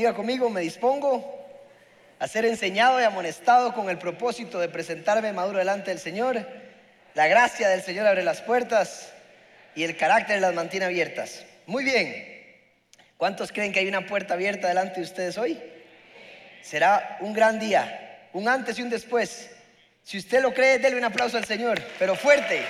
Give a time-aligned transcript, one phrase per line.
[0.00, 1.46] Diga conmigo, me dispongo
[2.18, 6.42] a ser enseñado y amonestado con el propósito de presentarme maduro delante del Señor.
[7.12, 9.12] La gracia del Señor abre las puertas
[9.74, 11.44] y el carácter las mantiene abiertas.
[11.66, 12.56] Muy bien.
[13.18, 15.62] ¿Cuántos creen que hay una puerta abierta delante de ustedes hoy?
[16.62, 19.50] Será un gran día, un antes y un después.
[20.02, 22.62] Si usted lo cree, déle un aplauso al Señor, pero fuerte.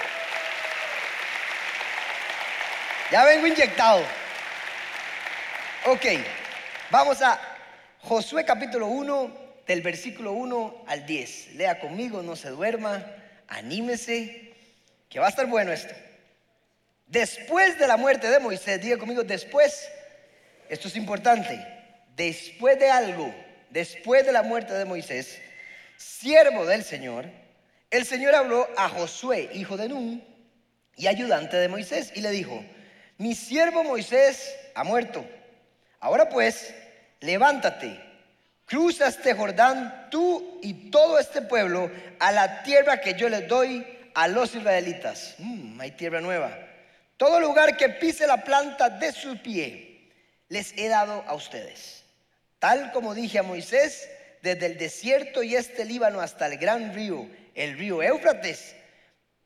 [3.13, 4.03] Ya vengo inyectado.
[5.87, 6.07] Ok,
[6.91, 7.41] vamos a
[8.01, 11.55] Josué capítulo 1, del versículo 1 al 10.
[11.55, 13.05] Lea conmigo, no se duerma,
[13.49, 14.53] anímese,
[15.09, 15.95] que va a estar bueno esto.
[17.07, 19.89] Después de la muerte de Moisés, diga conmigo, después,
[20.69, 21.65] esto es importante,
[22.17, 23.33] después de algo,
[23.71, 25.39] después de la muerte de Moisés,
[25.97, 27.27] siervo del Señor,
[27.91, 30.25] el Señor habló a Josué, hijo de Nun,
[30.97, 32.65] y ayudante de Moisés, y le dijo,
[33.19, 35.25] mi siervo Moisés ha muerto.
[36.01, 36.75] Ahora pues,
[37.21, 38.01] levántate,
[38.65, 43.87] cruza este Jordán, tú y todo este pueblo, a la tierra que yo les doy
[44.15, 45.35] a los israelitas.
[45.39, 46.57] Mm, hay tierra nueva.
[47.17, 50.11] Todo lugar que pise la planta de su pie,
[50.49, 52.05] les he dado a ustedes.
[52.59, 54.09] Tal como dije a Moisés,
[54.43, 58.75] desde el desierto y este Líbano hasta el gran río, el río Éufrates,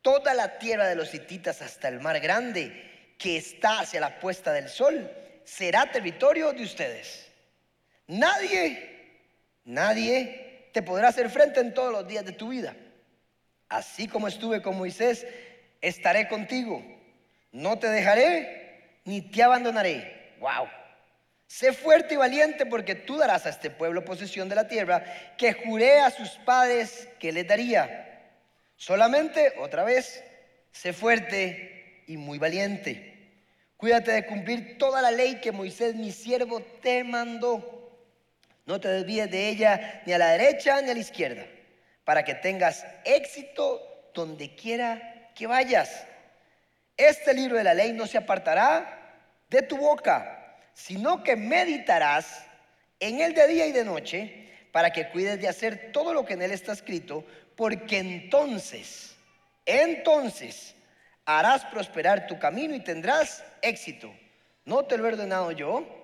[0.03, 4.53] toda la tierra de los hititas hasta el mar grande que está hacia la puesta
[4.53, 5.11] del sol,
[5.44, 7.23] será territorio de ustedes.
[8.06, 9.19] Nadie,
[9.64, 12.76] nadie te podrá hacer frente en todos los días de tu vida.
[13.69, 15.26] Así como estuve con Moisés,
[15.81, 16.84] estaré contigo.
[17.53, 20.34] No te dejaré ni te abandonaré.
[20.41, 20.69] Wow.
[21.47, 25.04] Sé fuerte y valiente porque tú darás a este pueblo posesión de la tierra
[25.38, 28.32] que juré a sus padres que les daría.
[28.76, 30.25] Solamente, otra vez,
[30.72, 33.15] sé fuerte y muy valiente.
[33.76, 37.84] Cuídate de cumplir toda la ley que Moisés, mi siervo, te mandó.
[38.66, 41.47] No te desvíes de ella ni a la derecha ni a la izquierda,
[42.04, 46.06] para que tengas éxito donde quiera que vayas.
[46.97, 49.16] Este libro de la ley no se apartará
[49.50, 50.41] de tu boca
[50.74, 52.44] sino que meditarás
[53.00, 56.34] en él de día y de noche para que cuides de hacer todo lo que
[56.34, 57.24] en él está escrito,
[57.56, 59.16] porque entonces,
[59.64, 60.74] entonces
[61.24, 64.12] harás prosperar tu camino y tendrás éxito.
[64.64, 66.03] ¿No te lo he ordenado yo?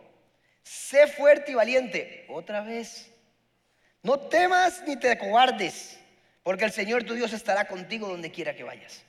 [0.62, 2.26] Sé fuerte y valiente.
[2.28, 3.10] Otra vez.
[4.02, 5.98] No temas ni te cobardes,
[6.42, 9.02] porque el Señor tu Dios estará contigo donde quiera que vayas.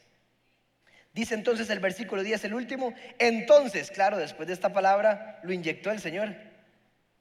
[1.13, 5.91] Dice entonces el versículo 10, el último, entonces, claro, después de esta palabra lo inyectó
[5.91, 6.35] el Señor.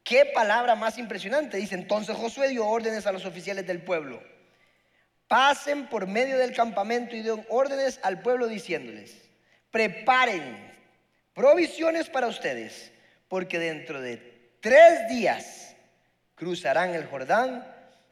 [0.05, 1.57] Qué palabra más impresionante.
[1.57, 4.23] Dice, entonces Josué dio órdenes a los oficiales del pueblo.
[5.29, 9.15] Pasen por medio del campamento y den órdenes al pueblo diciéndoles,
[9.71, 10.71] preparen
[11.35, 12.93] provisiones para ustedes,
[13.31, 14.17] porque dentro de
[14.61, 15.77] tres días
[16.35, 17.65] cruzarán el Jordán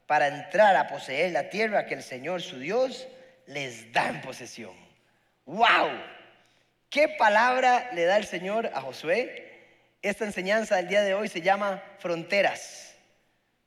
[0.06, 3.08] para entrar a poseer la tierra que el Señor su Dios
[3.46, 4.76] les da en posesión.
[5.44, 5.90] ¡Wow!
[6.88, 9.58] ¿Qué palabra le da el Señor a Josué?
[10.02, 12.94] Esta enseñanza del día de hoy se llama fronteras.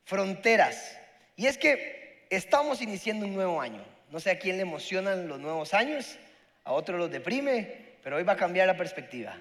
[0.05, 0.97] Fronteras.
[1.35, 3.83] Y es que estamos iniciando un nuevo año.
[4.09, 6.17] No sé a quién le emocionan los nuevos años,
[6.63, 9.37] a otros los deprime, pero hoy va a cambiar la perspectiva.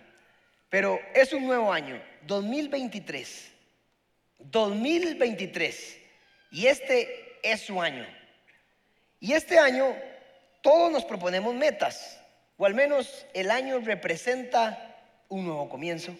[0.70, 3.52] Pero es un nuevo año, 2023.
[4.38, 5.98] 2023.
[6.52, 8.06] Y este es su año.
[9.18, 9.94] Y este año
[10.62, 12.20] todos nos proponemos metas
[12.60, 14.98] o al menos el año representa
[15.30, 16.14] un nuevo comienzo,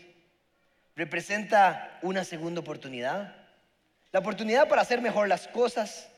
[0.96, 3.36] representa una segunda oportunidad,
[4.10, 6.08] la oportunidad para hacer mejor las cosas,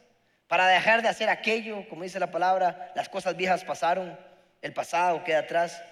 [0.46, 4.16] para dejar de hacer aquello, como dice la palabra, las cosas viejas pasaron,
[4.60, 5.82] el pasado queda atrás,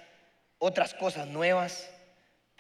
[0.58, 1.90] otras cosas nuevas,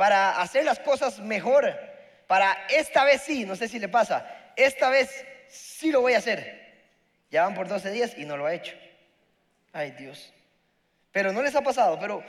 [0.00, 1.78] para hacer las cosas mejor,
[2.26, 4.26] para esta vez sí, no sé si le pasa,
[4.56, 6.58] esta vez sí lo voy a hacer.
[7.30, 8.74] Ya van por 12 días y no lo ha hecho.
[9.74, 10.32] Ay Dios.
[11.12, 12.24] Pero no les ha pasado, pero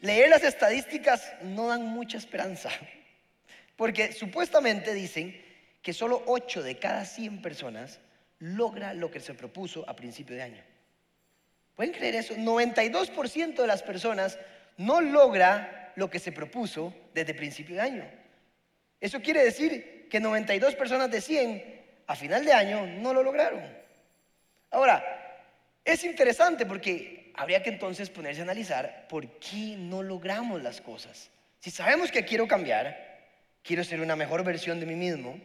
[0.00, 2.68] leer las estadísticas no dan mucha esperanza.
[3.76, 5.42] Porque supuestamente dicen
[5.80, 7.98] que solo 8 de cada 100 personas
[8.40, 10.62] logra lo que se propuso a principio de año.
[11.76, 12.34] ¿Pueden creer eso?
[12.34, 14.38] 92% de las personas
[14.76, 18.04] no logra lo que se propuso desde principio de año.
[19.00, 21.76] Eso quiere decir que 92 personas de 100
[22.06, 23.62] a final de año no lo lograron.
[24.70, 25.02] Ahora,
[25.84, 31.30] es interesante porque habría que entonces ponerse a analizar por qué no logramos las cosas.
[31.60, 33.20] Si sabemos que quiero cambiar,
[33.62, 35.38] quiero ser una mejor versión de mí mismo,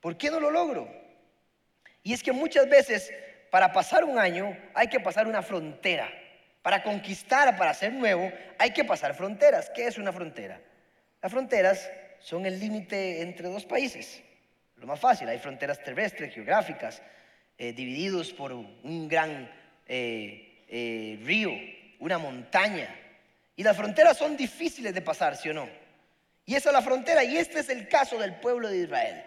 [0.00, 0.88] ¿por qué no lo logro?
[2.02, 3.12] Y es que muchas veces
[3.50, 6.10] para pasar un año hay que pasar una frontera.
[6.62, 9.70] Para conquistar, para ser nuevo, hay que pasar fronteras.
[9.74, 10.60] ¿Qué es una frontera?
[11.22, 11.90] Las fronteras
[12.20, 14.22] son el límite entre dos países.
[14.76, 15.28] lo más fácil.
[15.28, 17.02] Hay fronteras terrestres, geográficas,
[17.56, 19.50] eh, divididos por un gran
[19.86, 21.50] eh, eh, río,
[21.98, 22.94] una montaña.
[23.56, 25.68] Y las fronteras son difíciles de pasar, ¿sí o no?
[26.44, 29.24] Y esa es la frontera, y este es el caso del pueblo de Israel.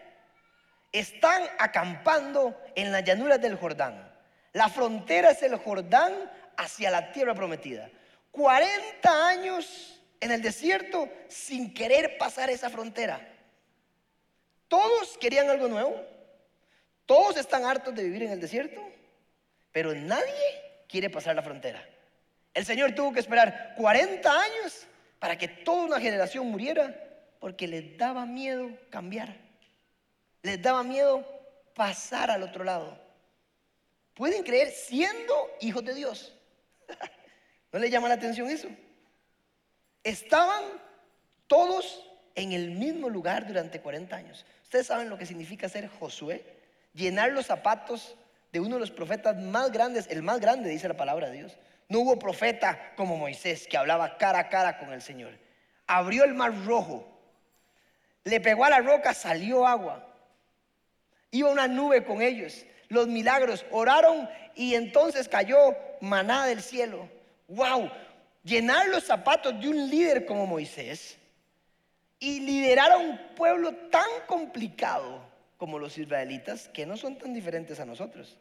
[0.91, 4.09] Están acampando en las llanuras del Jordán.
[4.53, 6.13] La frontera es el Jordán
[6.61, 7.89] hacia la tierra prometida.
[8.31, 13.19] 40 años en el desierto sin querer pasar esa frontera.
[14.67, 15.95] Todos querían algo nuevo.
[17.05, 18.81] Todos están hartos de vivir en el desierto.
[19.71, 21.83] Pero nadie quiere pasar la frontera.
[22.53, 24.85] El Señor tuvo que esperar 40 años
[25.19, 26.95] para que toda una generación muriera
[27.39, 29.35] porque les daba miedo cambiar.
[30.43, 31.25] Les daba miedo
[31.73, 32.99] pasar al otro lado.
[34.13, 36.33] Pueden creer siendo hijos de Dios.
[37.71, 38.67] ¿No le llama la atención eso?
[40.03, 40.63] Estaban
[41.47, 44.45] todos en el mismo lugar durante 40 años.
[44.63, 46.43] Ustedes saben lo que significa ser Josué,
[46.93, 48.15] llenar los zapatos
[48.51, 51.57] de uno de los profetas más grandes, el más grande, dice la palabra de Dios.
[51.89, 55.37] No hubo profeta como Moisés que hablaba cara a cara con el Señor.
[55.87, 57.05] Abrió el mar rojo,
[58.23, 60.07] le pegó a la roca, salió agua.
[61.31, 62.65] Iba una nube con ellos.
[62.91, 67.07] Los milagros, oraron y entonces cayó maná del cielo.
[67.47, 67.89] ¡Wow!
[68.43, 71.17] Llenar los zapatos de un líder como Moisés
[72.19, 75.21] y liderar a un pueblo tan complicado
[75.55, 78.37] como los israelitas, que no son tan diferentes a nosotros.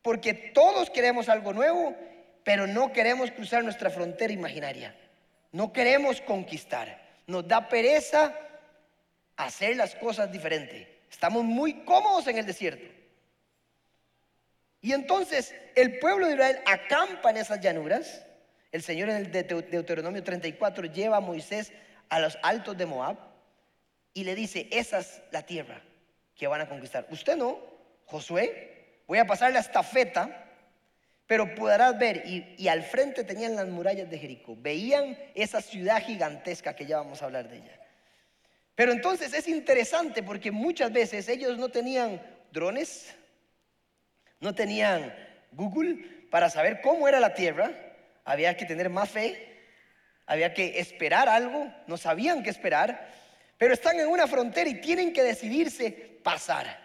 [0.00, 1.94] Porque todos queremos algo nuevo,
[2.42, 4.96] pero no queremos cruzar nuestra frontera imaginaria.
[5.52, 6.98] No queremos conquistar.
[7.26, 8.34] Nos da pereza
[9.36, 10.88] hacer las cosas diferentes.
[11.10, 12.99] Estamos muy cómodos en el desierto.
[14.80, 18.24] Y entonces el pueblo de Israel acampa en esas llanuras.
[18.72, 21.72] El Señor en el Deuteronomio 34 lleva a Moisés
[22.08, 23.16] a los altos de Moab
[24.14, 25.82] y le dice, esa es la tierra
[26.34, 27.06] que van a conquistar.
[27.10, 27.58] Usted no,
[28.06, 30.46] Josué, voy a pasar la estafeta,
[31.26, 36.74] pero podrás ver, y, al frente tenían las murallas de Jericó, veían esa ciudad gigantesca
[36.74, 37.78] que ya vamos a hablar de ella.
[38.74, 43.14] Pero entonces es interesante porque muchas veces ellos no tenían drones,
[44.40, 45.14] no tenían
[45.52, 47.70] Google para saber cómo era la tierra,
[48.24, 49.46] había que tener más fe,
[50.26, 53.08] había que esperar algo, no sabían qué esperar,
[53.58, 55.90] pero están en una frontera y tienen que decidirse
[56.22, 56.78] pasar.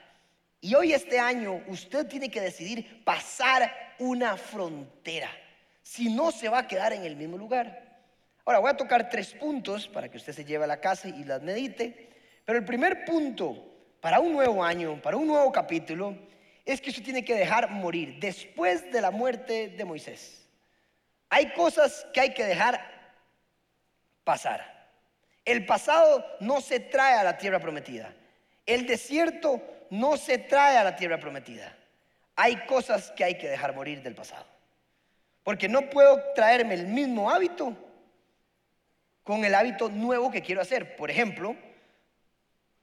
[0.60, 5.30] Y hoy este año usted tiene que decidir pasar una frontera.
[5.84, 8.00] Si no, se va a quedar en el mismo lugar.
[8.44, 11.24] Ahora voy a tocar tres puntos para que usted se lleve a la casa y
[11.24, 12.10] las medite.
[12.44, 16.18] Pero el primer punto para un nuevo año, para un nuevo capítulo,
[16.65, 20.44] es que usted tiene que dejar morir después de la muerte de Moisés.
[21.29, 22.81] Hay cosas que hay que dejar
[24.23, 24.89] pasar.
[25.44, 28.13] El pasado no se trae a la tierra prometida.
[28.66, 29.61] El desierto
[29.92, 31.75] no se trae a la tierra prometida.
[32.35, 34.45] Hay cosas que hay que dejar morir del pasado.
[35.44, 37.78] Porque no puedo traerme el mismo hábito
[39.23, 40.95] con el hábito nuevo que quiero hacer.
[40.95, 41.56] Por ejemplo,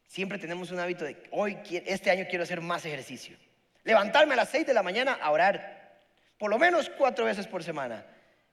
[0.06, 3.36] siempre tenemos un hábito de hoy, este año quiero hacer más ejercicio.
[3.84, 6.00] Levantarme a las 6 de la mañana a orar,
[6.38, 8.04] por lo menos cuatro veces por semana.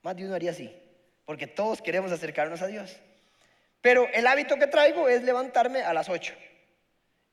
[0.01, 0.73] Más de uno haría así,
[1.25, 2.99] porque todos queremos acercarnos a Dios.
[3.81, 6.33] Pero el hábito que traigo es levantarme a las 8.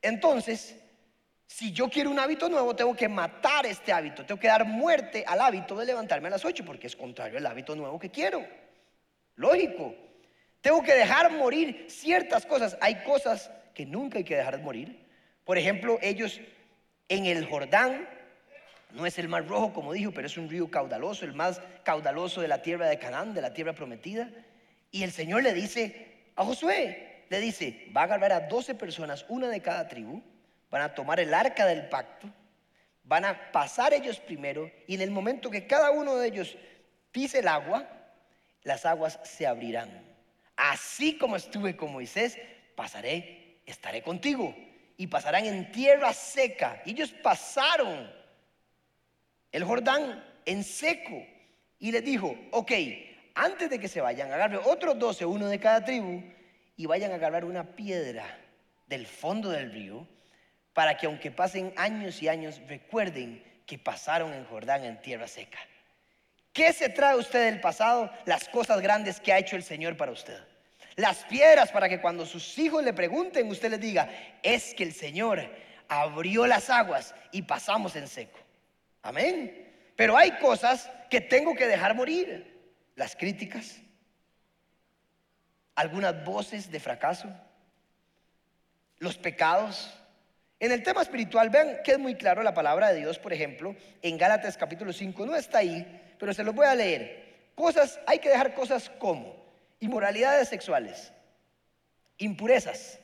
[0.03, 0.77] Entonces,
[1.47, 5.25] si yo quiero un hábito nuevo, tengo que matar este hábito, tengo que dar muerte
[5.27, 8.47] al hábito de levantarme a las 8, porque es contrario al hábito nuevo que quiero.
[9.37, 9.95] Lógico.
[10.61, 12.77] Tengo que dejar morir ciertas cosas.
[12.81, 15.07] Hay cosas que nunca hay que dejar morir.
[15.45, 16.41] Por ejemplo, ellos
[17.09, 18.09] en el Jordán,
[18.93, 22.41] no es el mar rojo como dijo, pero es un río caudaloso, el más caudaloso
[22.41, 24.31] de la tierra de Canaán, de la tierra prometida.
[24.91, 27.25] Y el Señor le dice, a Josué.
[27.29, 30.23] Le dice, va a agarrar a 12 personas, una de cada tribu,
[30.71, 32.29] van a tomar el arca del pacto,
[33.03, 36.57] van a pasar ellos primero y en el momento que cada uno de ellos
[37.11, 37.89] pise el agua,
[38.63, 39.91] las aguas se abrirán.
[40.57, 42.39] Así como estuve con Moisés,
[42.77, 44.55] pasaré, estaré contigo
[44.97, 46.83] y pasarán en tierra seca.
[46.87, 48.11] Ellos pasaron
[49.53, 51.25] el Jordán en seco
[51.79, 52.73] y les dijo, ok,
[53.35, 56.23] antes de que se vayan, agarren otros doce, uno de cada tribu,
[56.77, 58.25] y vayan a agarrar una piedra
[58.87, 60.07] del fondo del río,
[60.73, 65.59] para que aunque pasen años y años, recuerden que pasaron en Jordán en tierra seca.
[66.53, 68.11] ¿Qué se trae usted del pasado?
[68.25, 70.39] Las cosas grandes que ha hecho el Señor para usted.
[70.97, 74.09] Las piedras para que cuando sus hijos le pregunten, usted les diga,
[74.43, 75.47] es que el Señor
[75.89, 78.39] abrió las aguas y pasamos en seco.
[79.03, 79.93] Amén.
[79.95, 82.57] Pero hay cosas que tengo que dejar morir
[82.97, 83.77] las críticas,
[85.75, 87.29] algunas voces de fracaso,
[88.99, 89.93] los pecados,
[90.59, 93.77] En el tema espiritual, vean que es muy claro la palabra de Dios, por ejemplo,
[94.01, 97.51] en Gálatas capítulo 5, no está ahí, pero se los voy a leer.
[97.55, 99.46] Cosas, hay que dejar cosas como
[99.81, 101.13] inmoralidades sexuales,
[102.19, 102.99] impurezas,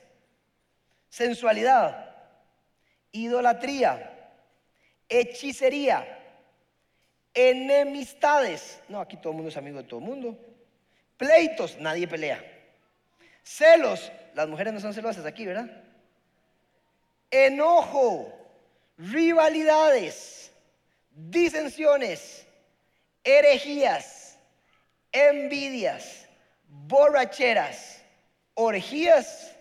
[1.09, 2.15] sensualidad,
[3.11, 4.31] idolatría,
[5.07, 6.19] hechicería,
[7.33, 8.81] enemistades.
[8.89, 10.37] No, aquí todo el mundo es amigo de todo el mundo.
[11.17, 12.43] Pleitos, nadie pelea.
[13.43, 15.69] Celos, las mujeres no son celosas aquí, ¿verdad?
[17.29, 18.33] Enojo,
[18.97, 20.51] rivalidades,
[21.11, 22.47] disensiones,
[23.23, 24.37] herejías,
[25.11, 26.22] envidias,
[26.87, 28.01] borracheras,
[28.53, 29.55] orgías.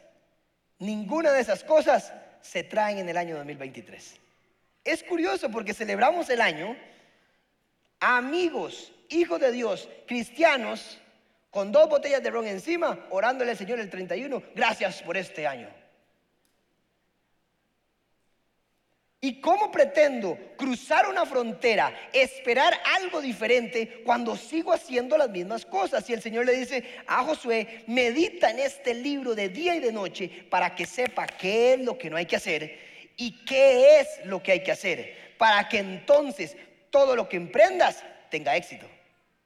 [0.78, 4.16] Ninguna de esas cosas se traen en el año 2023.
[4.84, 6.76] Es curioso porque celebramos el año
[8.00, 10.98] amigos, hijos de Dios, cristianos,
[11.50, 15.68] con dos botellas de ron encima, orándole al Señor el 31, gracias por este año.
[19.24, 26.10] ¿Y cómo pretendo cruzar una frontera, esperar algo diferente cuando sigo haciendo las mismas cosas?
[26.10, 29.92] Y el Señor le dice a Josué, medita en este libro de día y de
[29.92, 32.76] noche para que sepa qué es lo que no hay que hacer
[33.16, 36.56] y qué es lo que hay que hacer, para que entonces
[36.90, 38.88] todo lo que emprendas tenga éxito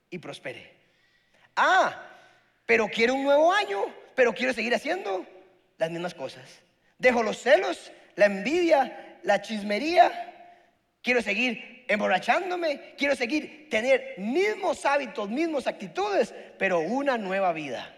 [0.08, 0.72] y prospere.
[1.54, 2.02] Ah,
[2.64, 5.26] pero quiero un nuevo año, pero quiero seguir haciendo
[5.76, 6.48] las mismas cosas.
[6.96, 10.56] Dejo los celos, la envidia, la chismería,
[11.02, 17.92] quiero seguir emborrachándome, quiero seguir tener mismos hábitos, mismas actitudes, pero una nueva vida.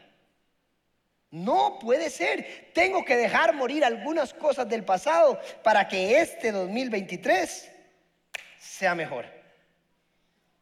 [1.31, 2.71] No puede ser.
[2.73, 7.71] Tengo que dejar morir algunas cosas del pasado para que este 2023
[8.59, 9.27] sea mejor.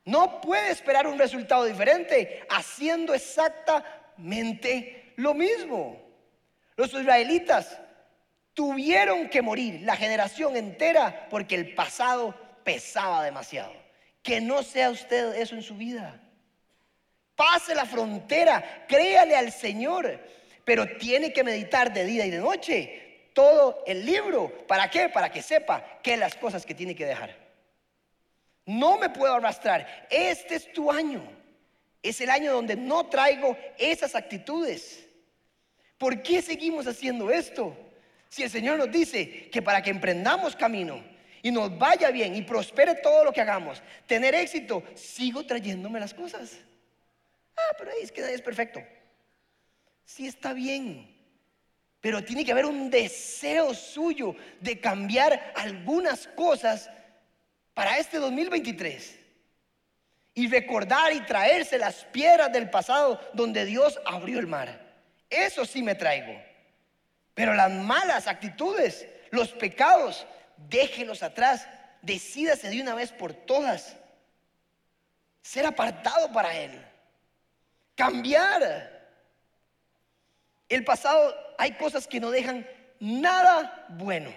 [0.05, 6.05] No puede esperar un resultado diferente haciendo exactamente lo mismo.
[6.75, 7.81] Los israelitas
[8.57, 12.35] tuvieron que morir la generación entera porque el pasado
[12.65, 13.73] pesaba demasiado.
[14.23, 16.19] Que no sea usted eso en su vida.
[17.37, 20.19] Pase la frontera, créale al Señor,
[20.65, 24.51] pero tiene que meditar de día y de noche todo el libro.
[24.67, 25.11] ¿Para qué?
[25.11, 27.37] Para que sepa qué las cosas que tiene que dejar.
[28.65, 30.07] No me puedo arrastrar.
[30.09, 31.23] Este es tu año.
[32.03, 35.07] Es el año donde no traigo esas actitudes.
[35.99, 37.77] ¿Por qué seguimos haciendo esto?
[38.37, 41.03] Si el Señor nos dice que para que emprendamos camino
[41.41, 46.13] y nos vaya bien y prospere todo lo que hagamos, tener éxito, sigo trayéndome las
[46.13, 46.53] cosas.
[47.57, 48.85] Ah, pero ahí es que nadie es perfecto.
[50.05, 51.17] Sí está bien,
[52.03, 56.91] pero tiene que haber un deseo suyo de cambiar algunas cosas
[57.73, 59.19] para este 2023
[60.35, 64.79] y recordar y traerse las piedras del pasado donde Dios abrió el mar.
[65.31, 66.46] Eso sí me traigo.
[67.37, 70.27] Pero las malas actitudes, los pecados,
[70.57, 71.69] déjelos atrás.
[72.01, 73.95] Decídase de una vez por todas.
[75.43, 76.83] Ser apartado para Él.
[77.95, 78.91] Cambiar.
[80.67, 82.67] El pasado hay cosas que no dejan
[83.01, 84.33] nada bueno.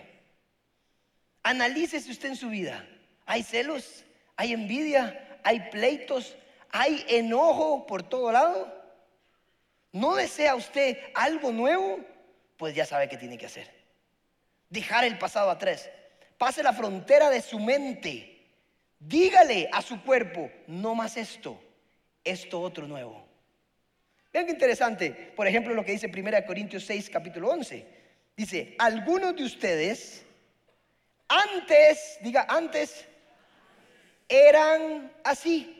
[1.41, 2.85] Analícese usted en su vida.
[3.25, 4.03] Hay celos,
[4.35, 6.35] hay envidia, hay pleitos,
[6.69, 8.77] hay enojo por todo lado.
[9.93, 12.05] ¿No desea usted algo nuevo?
[12.59, 13.71] Pues ya sabe qué tiene que hacer.
[14.69, 15.89] Dejar el pasado atrás.
[16.37, 18.45] Pase la frontera de su mente.
[18.99, 21.57] Dígale a su cuerpo, no más esto,
[22.21, 23.25] esto otro nuevo.
[24.33, 27.85] Vean qué interesante, por ejemplo, lo que dice 1 Corintios 6, capítulo 11.
[28.35, 30.25] Dice, algunos de ustedes,
[31.29, 33.05] antes, diga antes,
[34.27, 35.78] eran así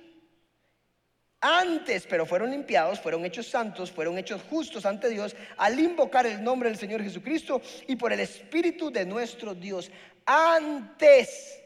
[1.41, 6.43] antes, pero fueron limpiados, fueron hechos santos, fueron hechos justos ante Dios al invocar el
[6.43, 9.89] nombre del Señor Jesucristo y por el Espíritu de nuestro Dios.
[10.25, 11.59] Antes,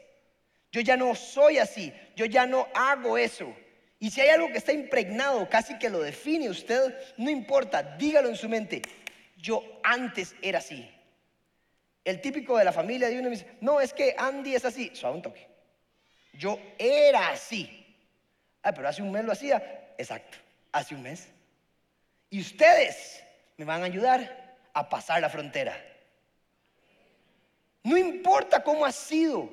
[0.70, 3.54] yo ya no soy así, yo ya no hago eso.
[3.98, 8.28] Y si hay algo que está impregnado, casi que lo define usted, no importa, dígalo
[8.28, 8.82] en su mente.
[9.36, 10.88] Yo antes era así.
[12.04, 15.16] El típico de la familia de uno dice, no, es que Andy es así, suave
[15.16, 15.48] un toque.
[16.34, 17.83] Yo era así.
[18.64, 19.92] Ah, pero hace un mes lo hacía.
[19.98, 20.38] Exacto,
[20.72, 21.28] hace un mes.
[22.30, 23.22] Y ustedes
[23.56, 25.76] me van a ayudar a pasar la frontera.
[27.82, 29.50] No importa cómo ha sido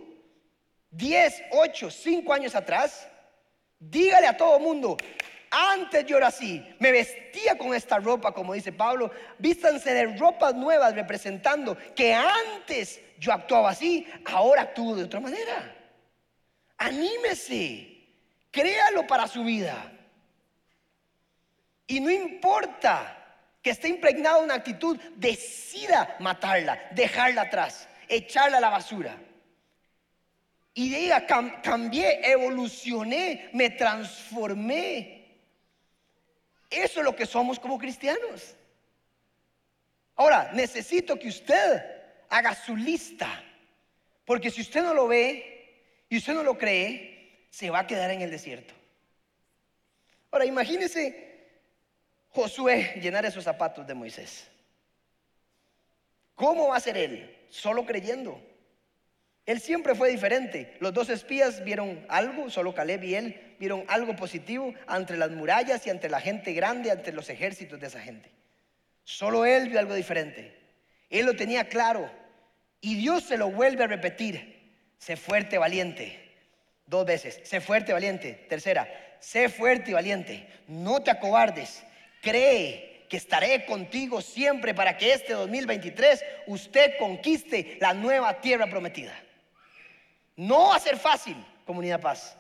[0.92, 3.08] 10, 8, 5 años atrás,
[3.78, 4.98] dígale a todo mundo,
[5.52, 10.56] antes yo era así, me vestía con esta ropa, como dice Pablo, vístanse de ropas
[10.56, 15.76] nuevas representando que antes yo actuaba así, ahora actúo de otra manera.
[16.78, 17.91] Anímese.
[18.52, 19.92] Créalo para su vida.
[21.88, 23.18] Y no importa
[23.62, 27.88] que esté impregnada una actitud, decida matarla, dejarla atrás.
[28.08, 29.18] echarla a la basura.
[30.74, 35.38] Y diga, cambié, evolucioné, me transformé.
[36.70, 38.56] Eso es lo que somos como cristianos.
[40.16, 41.84] Ahora, necesito que usted
[42.30, 43.44] haga su lista.
[44.26, 47.11] Porque si usted no lo ve y usted no lo cree,
[47.52, 48.74] se va a quedar en el desierto.
[50.32, 51.30] Ahora, imagínese
[52.30, 54.48] Josué llenar esos zapatos de Moisés.
[56.34, 57.38] ¿Cómo va a ser él?
[57.50, 58.42] Solo creyendo.
[59.46, 60.78] Él siempre fue diferente.
[60.80, 65.86] Los dos espías vieron algo, solo Caleb y él vieron algo positivo ante las murallas
[65.86, 68.32] y ante la gente grande, ante los ejércitos de esa gente.
[69.04, 70.58] Solo él vio algo diferente.
[71.10, 72.10] Él lo tenía claro.
[72.80, 74.72] Y Dios se lo vuelve a repetir.
[74.98, 76.21] Sé fuerte, valiente.
[76.92, 77.40] Dos veces.
[77.46, 78.34] Sé fuerte, valiente.
[78.50, 78.86] Tercera.
[79.22, 80.46] Sé fuerte y valiente.
[80.68, 81.82] No te acobardes.
[82.22, 89.14] Cree que estaré contigo siempre para que este 2023 usted conquiste la nueva tierra prometida.
[90.36, 92.36] No va a ser fácil, comunidad paz.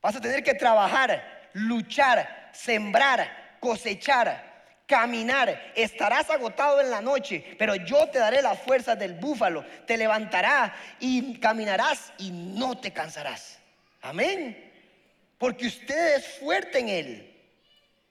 [0.00, 5.72] Vas a tener que trabajar, luchar, sembrar, cosechar, caminar.
[5.74, 9.64] Estarás agotado en la noche, pero yo te daré las fuerzas del búfalo.
[9.88, 10.70] Te levantarás
[11.00, 13.55] y caminarás y no te cansarás.
[14.08, 14.56] Amén.
[15.36, 17.32] Porque usted es fuerte en él.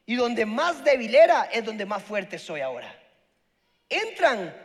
[0.05, 2.93] Y donde más débil era es donde más fuerte soy ahora.
[3.89, 4.55] Entran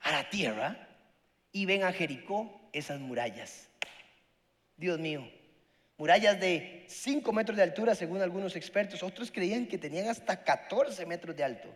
[0.00, 0.88] a la tierra
[1.52, 3.68] y ven a Jericó esas murallas.
[4.76, 5.28] Dios mío,
[5.98, 11.04] murallas de 5 metros de altura según algunos expertos, otros creían que tenían hasta 14
[11.04, 11.68] metros de alto.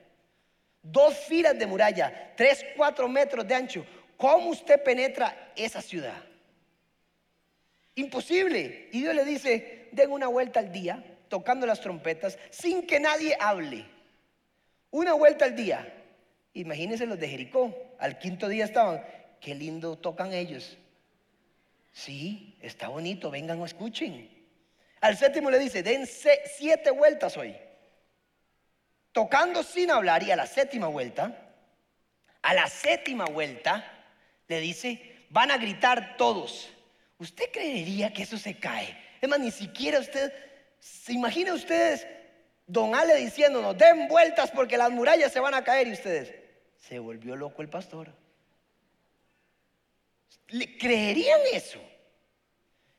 [0.83, 3.87] Dos filas de muralla, 3, 4 metros de ancho.
[4.17, 6.23] ¿Cómo usted penetra esa ciudad?
[7.95, 8.89] Imposible.
[8.93, 13.37] Y Dios le dice, den una vuelta al día, tocando las trompetas, sin que nadie
[13.39, 13.85] hable.
[14.91, 15.93] Una vuelta al día.
[16.55, 17.75] Imagínense los de Jericó.
[17.99, 19.05] Al quinto día estaban,
[19.41, 20.77] qué lindo tocan ellos.
[21.93, 24.29] Sí, está bonito, vengan o escuchen.
[25.01, 27.55] Al séptimo le dice, den siete vueltas hoy.
[29.13, 31.53] Tocando sin hablar y a la séptima vuelta,
[32.43, 33.85] a la séptima vuelta,
[34.49, 36.74] le dice, van a gritar todos.
[37.25, 38.95] ¿Usted creería que eso se cae?
[39.19, 40.31] Es más, ni siquiera usted,
[40.79, 42.07] se imagina ustedes,
[42.67, 46.35] don Ale diciéndonos, den vueltas porque las murallas se van a caer y ustedes,
[46.77, 48.15] se volvió loco el pastor.
[50.49, 51.81] ¿Le creerían eso?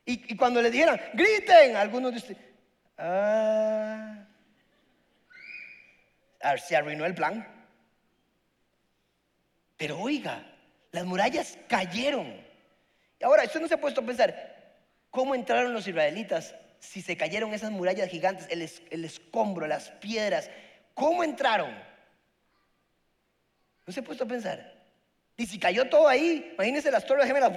[0.05, 2.41] Y, cuando le dijeran, griten, algunos de ustedes,
[2.97, 4.25] ah,
[6.57, 7.47] se arruinó el plan.
[9.77, 10.51] Pero oiga,
[10.91, 12.44] las murallas cayeron.
[13.25, 14.55] Ahora, usted no se ha puesto a pensar,
[15.09, 20.47] ¿cómo entraron los israelitas si se cayeron esas murallas gigantes, el, escombro, las piedras?
[20.93, 21.71] ¿Cómo entraron?
[23.83, 24.75] ¿No se ha puesto a pensar?
[25.37, 27.51] Y si cayó todo ahí, imagínense las torres gemelas,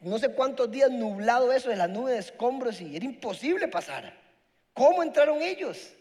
[0.00, 4.12] no sé cuántos días nublado eso de la nube de escombros y era imposible pasar.
[4.72, 5.94] ¿Cómo entraron ellos?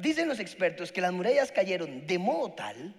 [0.00, 2.92] Dicen los expertos que las murallas cayeron de modo tal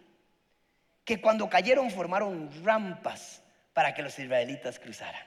[1.03, 3.41] que cuando cayeron formaron rampas
[3.77, 5.21] para que los israelitas cruzaran.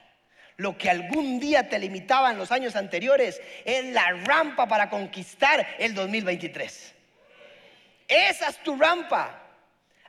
[0.57, 5.65] Lo que algún día te limitaba en los años anteriores es la rampa para conquistar
[5.79, 6.93] el 2023.
[8.09, 9.41] Esa es tu rampa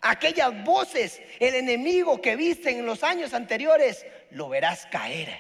[0.01, 5.39] aquellas voces, el enemigo que viste en los años anteriores, lo verás caer.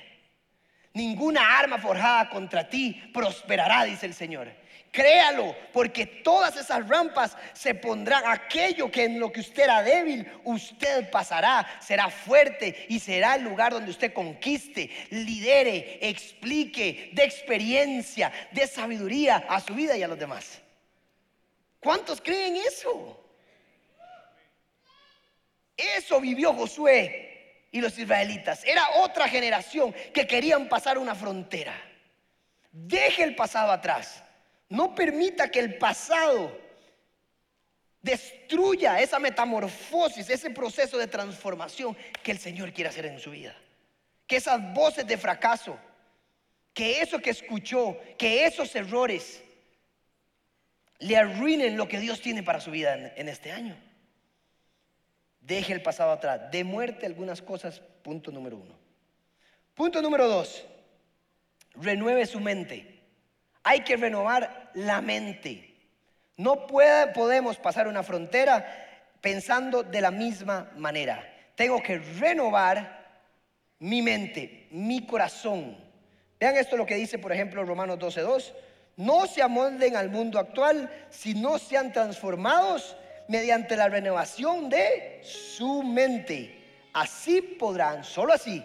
[0.93, 4.49] Ninguna arma forjada contra ti prosperará, dice el Señor.
[4.93, 8.25] Créalo, porque todas esas rampas se pondrán.
[8.27, 13.43] Aquello que en lo que usted era débil, usted pasará, será fuerte y será el
[13.43, 20.09] lugar donde usted conquiste, lidere, explique, dé experiencia, dé sabiduría a su vida y a
[20.09, 20.61] los demás.
[21.81, 23.19] ¿Cuántos creen eso?
[25.75, 28.63] Eso vivió Josué y los israelitas.
[28.63, 31.73] Era otra generación que querían pasar una frontera.
[32.71, 34.23] Deje el pasado atrás.
[34.73, 36.59] No permita que el pasado
[38.01, 43.55] destruya esa metamorfosis, ese proceso de transformación que el Señor quiere hacer en su vida.
[44.27, 45.79] Que esas voces de fracaso,
[46.73, 49.43] que eso que escuchó, que esos errores
[51.01, 53.77] le arruinen lo que Dios tiene para su vida en, este año.
[55.43, 56.51] Deje el pasado atrás.
[56.51, 58.75] De muerte algunas cosas, punto número uno.
[59.75, 60.65] Punto número dos.
[61.75, 62.92] Renueve su mente.
[63.65, 65.75] Hay que renovar la mente.
[66.37, 68.67] No podemos pasar una frontera
[69.21, 71.29] pensando de la misma manera.
[71.55, 73.03] Tengo que renovar
[73.79, 75.77] mi mente, mi corazón.
[76.41, 78.53] Vean esto lo que dice, por ejemplo, Romanos 12.2.
[78.97, 82.97] No se amolden al mundo actual, sino sean transformados
[83.29, 86.59] mediante la renovación de su mente.
[86.93, 88.63] Así podrán, solo así,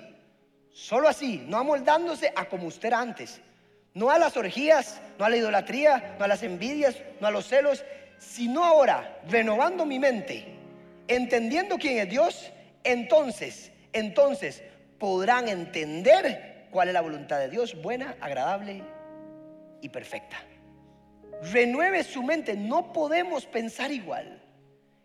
[0.72, 3.40] solo así, no amoldándose a como usted era antes,
[3.98, 7.48] no a las orgías, no a la idolatría, no a las envidias, no a los
[7.48, 7.84] celos,
[8.20, 10.46] sino ahora, renovando mi mente,
[11.08, 14.62] entendiendo quién es Dios, entonces, entonces
[15.00, 18.84] podrán entender cuál es la voluntad de Dios, buena, agradable
[19.82, 20.38] y perfecta.
[21.52, 24.44] Renueve su mente, no podemos pensar igual.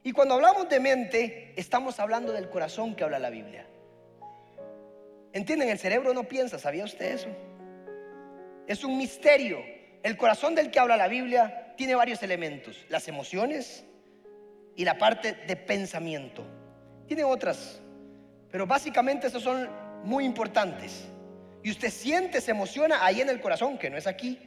[0.02, 3.64] Y cuando hablamos de mente, estamos hablando del corazón que habla la Biblia.
[5.32, 5.70] ¿Entienden?
[5.70, 7.28] El cerebro no piensa, ¿sabía usted eso?
[8.66, 9.62] Es un misterio.
[10.02, 13.84] El corazón del que habla la Biblia tiene varios elementos, las emociones
[14.76, 16.44] y la parte de pensamiento.
[17.06, 17.80] Tiene otras,
[18.50, 19.68] pero básicamente esos son
[20.04, 21.04] muy importantes.
[21.62, 24.38] Y usted siente, se emociona ahí en el corazón, que no es aquí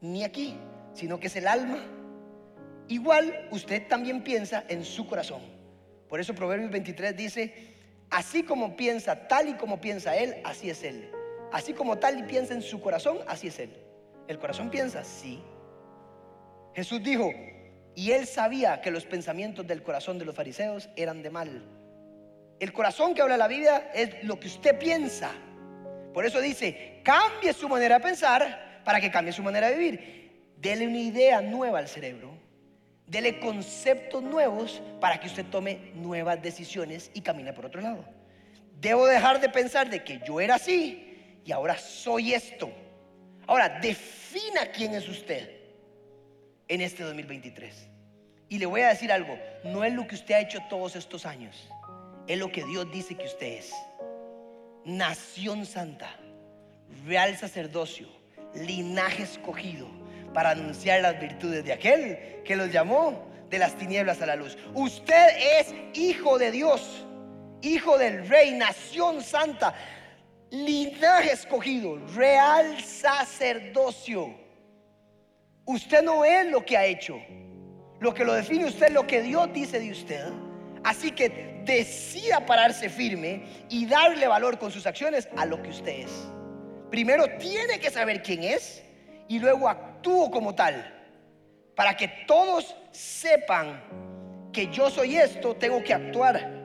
[0.00, 0.56] ni aquí,
[0.92, 1.78] sino que es el alma.
[2.88, 5.40] Igual usted también piensa en su corazón.
[6.08, 7.54] Por eso Proverbios 23 dice,
[8.10, 11.10] así como piensa, tal y como piensa él, así es él.
[11.52, 13.70] Así como tal y piensa en su corazón, así es él.
[14.26, 15.02] ¿El corazón piensa?
[15.04, 15.42] Sí.
[16.74, 17.30] Jesús dijo,
[17.94, 21.64] y él sabía que los pensamientos del corazón de los fariseos eran de mal.
[22.60, 25.32] El corazón que habla la Biblia es lo que usted piensa.
[26.12, 30.52] Por eso dice, cambie su manera de pensar para que cambie su manera de vivir.
[30.56, 32.30] Dele una idea nueva al cerebro.
[33.06, 38.04] Dele conceptos nuevos para que usted tome nuevas decisiones y camine por otro lado.
[38.80, 41.07] Debo dejar de pensar de que yo era así
[41.48, 42.70] y ahora soy esto.
[43.46, 45.48] Ahora, defina quién es usted
[46.68, 47.88] en este 2023.
[48.50, 51.24] Y le voy a decir algo, no es lo que usted ha hecho todos estos
[51.24, 51.70] años,
[52.26, 53.72] es lo que Dios dice que usted es.
[54.84, 56.10] Nación santa,
[57.06, 58.08] real sacerdocio,
[58.54, 59.88] linaje escogido
[60.34, 64.58] para anunciar las virtudes de aquel que los llamó de las tinieblas a la luz.
[64.74, 67.06] Usted es hijo de Dios,
[67.62, 69.74] hijo del rey, nación santa,
[70.50, 74.34] linaje escogido, real sacerdocio.
[75.64, 77.20] Usted no es lo que ha hecho.
[78.00, 80.24] Lo que lo define usted es lo que Dios dice de usted.
[80.84, 86.06] Así que decida pararse firme y darle valor con sus acciones a lo que usted
[86.06, 86.28] es.
[86.90, 88.82] Primero tiene que saber quién es
[89.28, 90.94] y luego actúo como tal.
[91.74, 93.82] Para que todos sepan
[94.52, 96.57] que yo soy esto, tengo que actuar.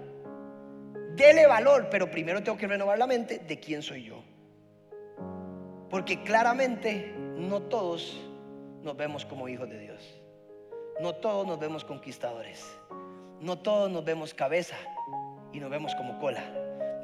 [1.15, 4.23] Dele valor, pero primero tengo que renovar la mente de quién soy yo.
[5.89, 8.19] Porque claramente no todos
[8.81, 10.21] nos vemos como hijos de Dios.
[10.99, 12.65] No todos nos vemos conquistadores.
[13.39, 14.75] No todos nos vemos cabeza
[15.51, 16.43] y nos vemos como cola.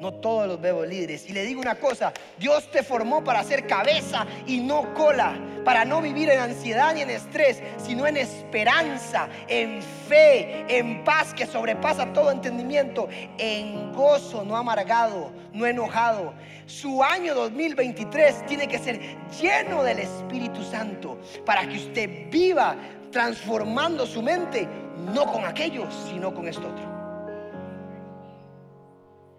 [0.00, 1.28] No todos los vemos líderes.
[1.28, 5.84] Y le digo una cosa, Dios te formó para ser cabeza y no cola, para
[5.84, 11.46] no vivir en ansiedad ni en estrés, sino en esperanza, en fe, en paz que
[11.46, 16.32] sobrepasa todo entendimiento, en gozo no amargado, no enojado.
[16.64, 19.00] Su año 2023 tiene que ser
[19.38, 22.74] lleno del Espíritu Santo para que usted viva
[23.12, 24.66] transformando su mente,
[25.12, 26.99] no con aquello, sino con esto otro.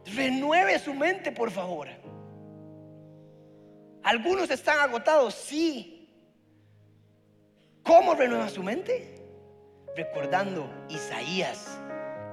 [0.06, 1.88] Renueve su mente, por favor.
[4.04, 6.10] Algunos están agotados, sí.
[7.84, 9.16] ¿Cómo renueva su mente?
[9.96, 11.80] Recordando Isaías,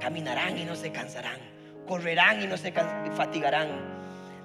[0.01, 1.41] caminarán y no se cansarán,
[1.87, 3.69] correrán y no se fatigarán.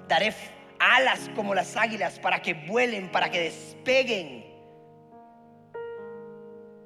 [0.08, 0.34] Daré
[0.78, 4.44] alas como las águilas para que vuelen, para que despeguen.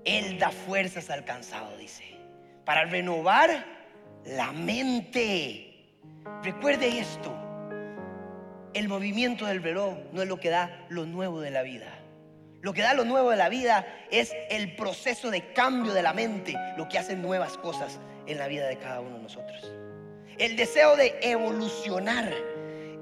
[0.05, 2.05] Él da fuerzas al cansado, dice,
[2.65, 3.65] para renovar
[4.25, 5.68] la mente.
[6.43, 7.35] Recuerde esto,
[8.75, 11.99] el movimiento del reloj no es lo que da lo nuevo de la vida.
[12.61, 16.13] Lo que da lo nuevo de la vida es el proceso de cambio de la
[16.13, 19.73] mente, lo que hace nuevas cosas en la vida de cada uno de nosotros.
[20.39, 22.33] El deseo de evolucionar,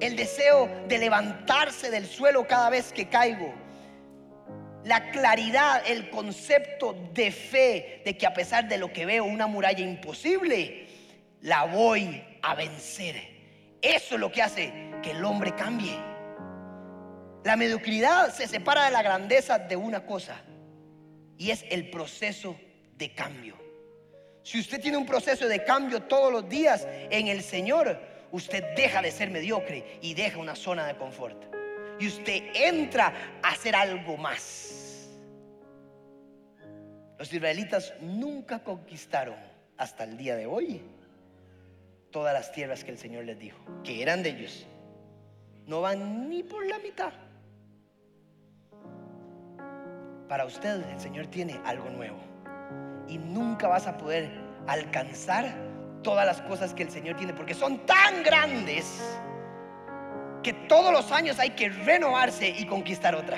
[0.00, 3.52] el deseo de levantarse del suelo cada vez que caigo,
[4.84, 9.46] la claridad, el concepto de fe, de que a pesar de lo que veo, una
[9.46, 10.86] muralla imposible,
[11.40, 13.16] la voy a vencer.
[13.82, 15.98] Eso es lo que hace que el hombre cambie.
[17.44, 20.40] La mediocridad se separa de la grandeza de una cosa
[21.36, 22.56] y es el proceso
[22.96, 23.56] de cambio.
[24.42, 29.02] Si usted tiene un proceso de cambio todos los días en el Señor, usted deja
[29.02, 31.52] de ser mediocre y deja una zona de confort.
[31.98, 35.08] Y usted entra a hacer algo más.
[37.18, 39.36] Los israelitas nunca conquistaron
[39.76, 40.95] hasta el día de hoy
[42.16, 44.66] todas las tierras que el Señor les dijo, que eran de ellos.
[45.66, 47.12] No van ni por la mitad.
[50.26, 52.16] Para usted el Señor tiene algo nuevo.
[53.06, 54.30] Y nunca vas a poder
[54.66, 55.54] alcanzar
[56.02, 58.98] todas las cosas que el Señor tiene, porque son tan grandes
[60.42, 63.36] que todos los años hay que renovarse y conquistar otra.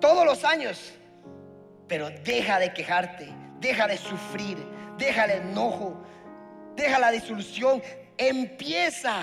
[0.00, 0.94] Todos los años.
[1.86, 3.28] Pero deja de quejarte,
[3.60, 4.56] deja de sufrir,
[4.96, 6.02] deja el enojo,
[6.76, 7.82] deja la disolución,
[8.16, 9.22] empieza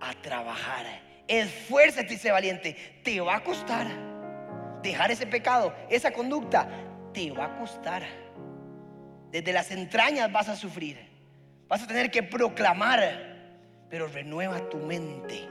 [0.00, 0.86] a trabajar.
[1.26, 3.00] Esfuérzate y sé valiente.
[3.02, 3.86] Te va a costar
[4.82, 6.68] dejar ese pecado, esa conducta,
[7.12, 8.04] te va a costar.
[9.30, 11.12] Desde las entrañas vas a sufrir.
[11.66, 15.48] Vas a tener que proclamar, pero renueva tu mente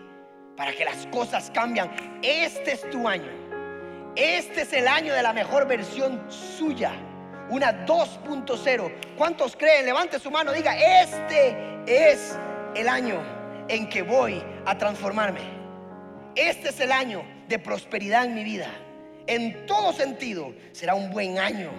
[0.56, 1.92] para que las cosas cambian.
[2.22, 3.32] Este es tu año.
[4.16, 6.92] Este es el año de la mejor versión suya.
[7.49, 8.91] Una 2.0.
[9.17, 9.86] ¿Cuántos creen?
[9.86, 12.38] Levante su mano, diga, este es
[12.75, 13.21] el año
[13.67, 15.41] en que voy a transformarme.
[16.36, 18.69] Este es el año de prosperidad en mi vida.
[19.27, 21.71] En todo sentido será un buen año.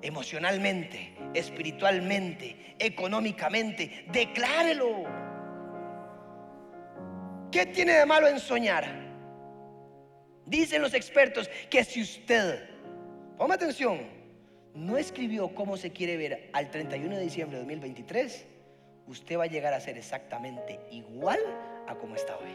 [0.00, 4.06] Emocionalmente, espiritualmente, económicamente.
[4.10, 5.04] Declárelo.
[7.50, 8.84] ¿Qué tiene de malo en soñar?
[10.46, 12.68] Dicen los expertos que si usted,
[13.36, 14.21] ponga atención,
[14.74, 18.46] no escribió cómo se quiere ver al 31 de diciembre de 2023,
[19.06, 21.38] usted va a llegar a ser exactamente igual
[21.86, 22.52] a como está hoy.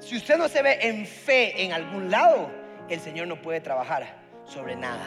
[0.00, 2.50] Si usted no se ve en fe en algún lado,
[2.88, 4.06] el Señor no puede trabajar
[4.44, 5.06] sobre nada.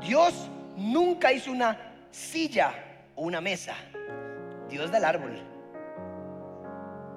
[0.00, 1.78] Dios nunca hizo una
[2.10, 2.72] silla
[3.14, 3.74] o una mesa.
[4.68, 5.38] Dios da el árbol.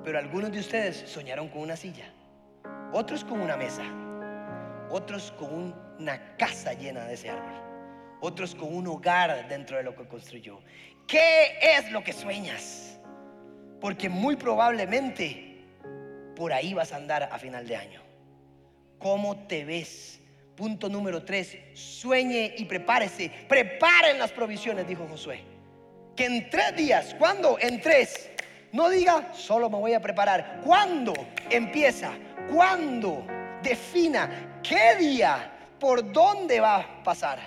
[0.04, 2.06] Pero algunos de ustedes soñaron con una silla,
[2.94, 3.84] otros con una mesa,
[4.90, 7.54] otros con una casa llena de ese árbol,
[8.22, 10.60] otros con un hogar dentro de lo que construyó.
[11.08, 13.00] ¿Qué es lo que sueñas?
[13.82, 15.66] Porque muy probablemente
[16.36, 18.02] por ahí vas a andar a final de año.
[18.98, 20.22] ¿Cómo te ves?
[20.56, 23.32] Punto número tres, sueñe y prepárese.
[23.48, 25.42] Preparen las provisiones, dijo Josué.
[26.16, 27.58] Que en tres días, ¿cuándo?
[27.60, 28.30] En tres.
[28.74, 30.60] No diga, solo me voy a preparar.
[30.66, 31.14] ¿Cuándo
[31.50, 32.12] empieza?
[32.54, 33.26] ¿Cuándo?
[33.64, 37.40] Defina qué día, por dónde va a pasar.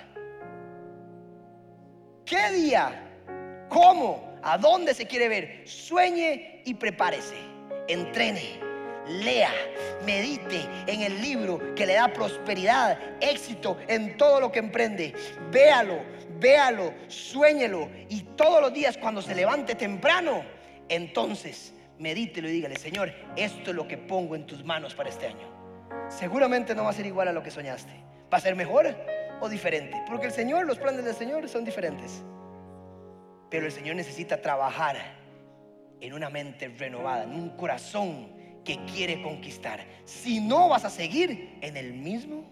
[2.25, 3.65] ¿Qué día?
[3.69, 4.33] ¿Cómo?
[4.41, 5.67] ¿A dónde se quiere ver?
[5.67, 7.35] Sueñe y prepárese.
[7.87, 8.63] Entrene
[9.07, 9.51] lea,
[10.05, 15.13] medite en el libro que le da prosperidad, éxito en todo lo que emprende.
[15.51, 15.99] Véalo,
[16.39, 20.43] véalo, sueñelo y todos los días cuando se levante temprano,
[20.89, 25.27] entonces medítelo y dígale, Señor, esto es lo que pongo en tus manos para este
[25.27, 25.51] año.
[26.09, 28.12] Seguramente no va a ser igual a lo que soñaste.
[28.33, 28.87] ¿Va a ser mejor
[29.41, 30.01] o diferente?
[30.07, 32.23] Porque el Señor, los planes del Señor son diferentes.
[33.51, 34.95] Pero el Señor necesita trabajar
[36.01, 38.33] en una mente renovada, en un corazón
[38.65, 39.85] que quiere conquistar.
[40.05, 42.43] Si no, vas a seguir en el mismo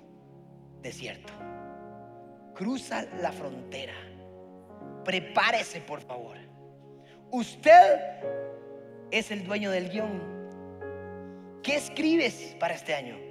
[0.84, 1.34] desierto.
[2.54, 3.96] Cruza la frontera.
[5.04, 6.38] Prepárese, por favor.
[7.32, 8.00] Usted
[9.10, 10.22] es el dueño del guion.
[11.64, 13.31] ¿Qué escribes para este año?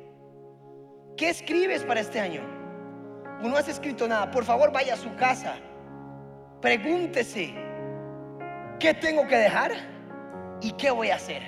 [1.21, 2.41] ¿Qué escribes para este año?
[3.43, 4.31] No has escrito nada.
[4.31, 5.57] Por favor, vaya a su casa.
[6.63, 7.53] Pregúntese,
[8.79, 9.71] ¿qué tengo que dejar?
[10.63, 11.43] ¿Y qué voy a hacer?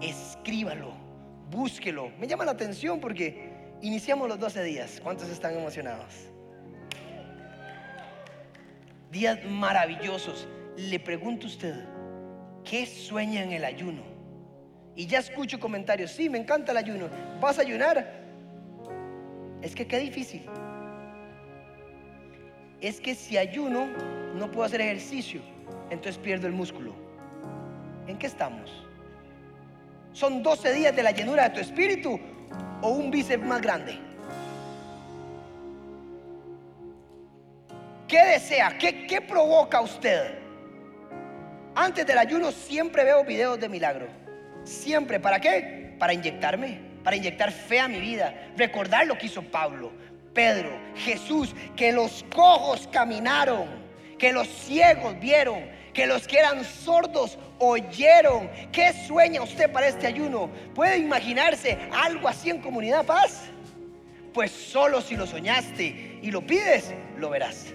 [0.00, 0.94] escríbalo,
[1.50, 2.08] búsquelo.
[2.18, 4.98] Me llama la atención porque iniciamos los 12 días.
[5.02, 6.30] ¿Cuántos están emocionados?
[9.10, 10.48] Días maravillosos.
[10.78, 11.84] Le pregunto a usted,
[12.64, 14.04] ¿qué sueña en el ayuno?
[14.96, 17.10] Y ya escucho comentarios, sí, me encanta el ayuno.
[17.42, 18.21] ¿Vas a ayunar?
[19.62, 20.44] Es que qué difícil.
[22.80, 23.86] Es que si ayuno,
[24.34, 25.40] no puedo hacer ejercicio,
[25.88, 26.92] entonces pierdo el músculo.
[28.08, 28.70] ¿En qué estamos?
[30.12, 32.18] ¿Son 12 días de la llenura de tu espíritu
[32.82, 33.98] o un bíceps más grande?
[38.08, 38.76] ¿Qué desea?
[38.78, 40.38] ¿Qué, ¿Qué provoca usted?
[41.74, 44.08] Antes del ayuno siempre veo videos de milagro.
[44.64, 45.18] Siempre.
[45.18, 45.94] ¿Para qué?
[45.98, 46.91] Para inyectarme.
[47.02, 48.52] Para inyectar fe a mi vida.
[48.56, 49.92] Recordar lo que hizo Pablo,
[50.32, 51.54] Pedro, Jesús.
[51.76, 53.68] Que los cojos caminaron.
[54.18, 58.50] Que los ciegos vieron que los que eran sordos oyeron.
[58.72, 60.50] ¿Qué sueña usted para este ayuno?
[60.74, 63.44] ¿Puede imaginarse algo así en comunidad paz?
[64.32, 67.66] Pues solo si lo soñaste y lo pides, lo verás.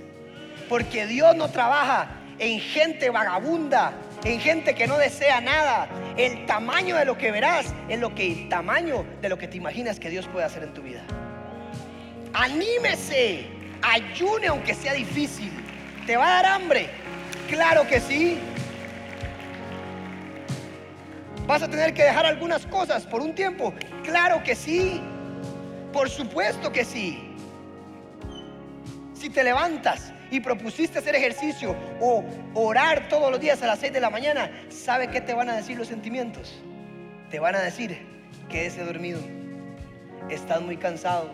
[0.67, 2.09] Porque Dios no trabaja
[2.39, 3.93] en gente vagabunda,
[4.33, 5.87] en gente que no desea nada.
[6.17, 9.57] El tamaño de lo que verás es lo que el tamaño de lo que te
[9.57, 11.03] imaginas que Dios puede hacer en tu vida.
[12.33, 13.47] Anímese,
[13.81, 15.51] ayune aunque sea difícil.
[16.05, 16.89] Te va a dar hambre,
[17.47, 18.37] Claro que sí.
[21.45, 23.73] ¿Vas a tener que dejar algunas cosas por un tiempo?
[24.03, 25.01] Claro que sí.
[25.93, 27.33] Por supuesto que sí.
[29.13, 33.93] Si te levantas y propusiste hacer ejercicio o orar todos los días a las 6
[33.93, 36.53] de la mañana, ¿sabe qué te van a decir los sentimientos?
[37.29, 37.97] Te van a decir,
[38.49, 39.19] quédese dormido,
[40.29, 41.31] estás muy cansado,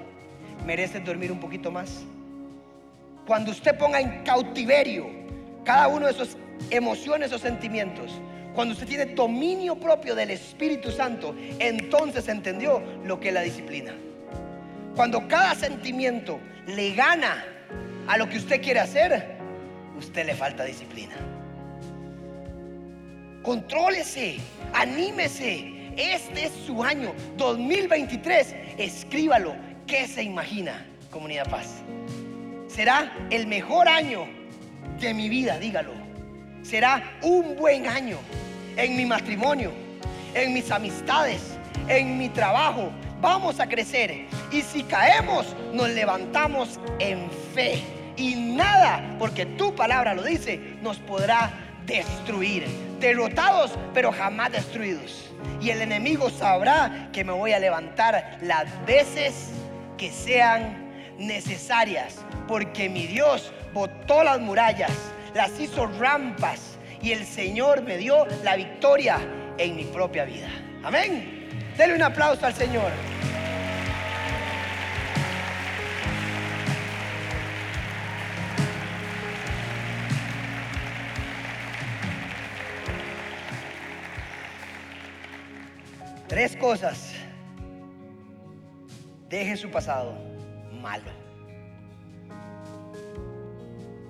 [0.66, 2.04] mereces dormir un poquito más.
[3.26, 5.08] Cuando usted ponga en cautiverio
[5.64, 6.38] cada uno de esos
[6.70, 8.12] emociones o sentimientos,
[8.54, 13.94] cuando usted tiene dominio propio del Espíritu Santo, entonces entendió lo que es la disciplina.
[14.96, 17.44] Cuando cada sentimiento le gana
[18.08, 19.38] a lo que usted quiere hacer,
[19.98, 21.16] usted le falta disciplina.
[23.44, 24.38] Contrólese,
[24.74, 25.92] anímese.
[25.98, 28.56] Este es su año 2023.
[28.78, 29.54] Escríbalo.
[29.86, 31.84] ¿Qué se imagina, comunidad paz?
[32.68, 34.26] Será el mejor año
[35.00, 35.92] de mi vida, dígalo.
[36.64, 38.18] Será un buen año
[38.78, 39.72] en mi matrimonio,
[40.34, 41.42] en mis amistades,
[41.90, 42.92] en mi trabajo.
[43.24, 44.26] Vamos a crecer.
[44.52, 47.82] Y si caemos, nos levantamos en fe.
[48.18, 51.54] Y nada, porque tu palabra lo dice, nos podrá
[51.86, 52.68] destruir.
[53.00, 55.32] Derrotados, pero jamás destruidos.
[55.62, 59.52] Y el enemigo sabrá que me voy a levantar las veces
[59.98, 62.18] que sean necesarias.
[62.46, 64.92] Porque mi Dios botó las murallas,
[65.34, 66.78] las hizo rampas.
[67.02, 69.18] Y el Señor me dio la victoria
[69.58, 70.50] en mi propia vida.
[70.84, 71.48] Amén.
[71.78, 72.92] Denle un aplauso al Señor.
[86.34, 87.14] Tres cosas.
[89.30, 90.18] Deje su pasado
[90.82, 91.12] malo.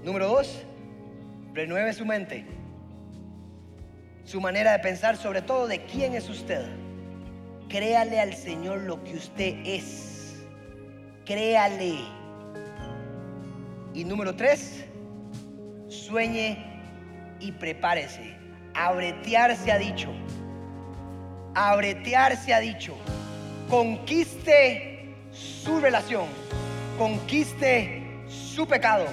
[0.05, 0.63] Número dos,
[1.51, 2.45] renueve su mente.
[4.23, 6.65] Su manera de pensar sobre todo de quién es usted.
[7.67, 10.45] Créale al Señor lo que usted es.
[11.25, 11.97] Créale.
[13.93, 14.85] Y número tres,
[15.89, 16.81] sueñe
[17.41, 18.37] y prepárese.
[18.75, 20.09] Abretear se ha dicho.
[21.55, 22.95] Abretear se ha dicho.
[23.69, 26.25] Conquiste su relación.
[26.97, 29.05] Conquiste su pecado.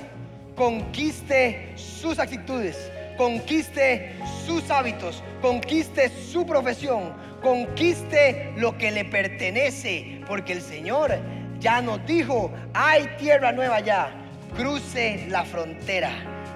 [0.57, 2.91] Conquiste sus actitudes.
[3.17, 4.15] Conquiste
[4.47, 5.23] sus hábitos.
[5.43, 7.13] Conquiste su profesión.
[7.43, 10.21] Conquiste lo que le pertenece.
[10.27, 11.19] Porque el Señor
[11.59, 14.11] ya nos dijo, hay tierra nueva ya.
[14.57, 16.11] Cruce la frontera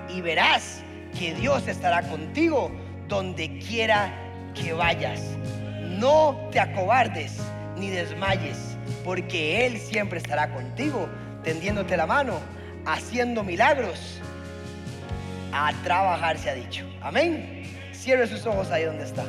[0.08, 0.82] y verás
[1.18, 2.70] que Dios estará contigo
[3.08, 4.12] donde quiera
[4.54, 5.20] que vayas.
[5.98, 7.38] No te acobardes
[7.76, 11.08] ni desmayes, porque Él siempre estará contigo,
[11.42, 12.40] tendiéndote la mano,
[12.86, 14.20] haciendo milagros.
[15.52, 16.84] A trabajar se ha dicho.
[17.00, 17.62] Amén.
[17.92, 19.24] Cierre sus ojos ahí donde está.